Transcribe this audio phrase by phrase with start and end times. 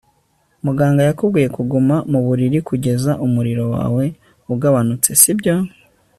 [0.65, 4.05] Muganga yakubwiye kuguma mu buriri kugeza umuriro wawe
[4.53, 5.55] ugabanutse sibyo